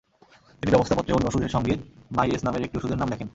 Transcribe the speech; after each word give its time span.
তিনি 0.61 0.71
ব্যবস্থাপত্রে 0.71 1.15
অন্য 1.15 1.25
ওষুধের 1.27 1.53
সঙ্গে 1.55 1.73
মাই-এস 2.11 2.41
নামের 2.43 2.65
একটি 2.65 2.75
ওষুধের 2.77 2.99
নাম 2.99 3.09
লেখেন। 3.09 3.27